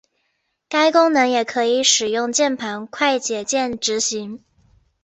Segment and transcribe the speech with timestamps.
[0.67, 4.43] 该功能也可以使用键盘快捷键执行。